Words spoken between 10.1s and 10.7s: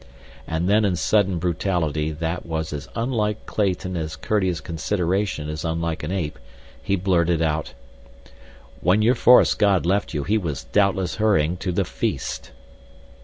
you he was